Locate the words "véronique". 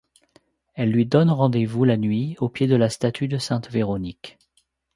3.69-4.39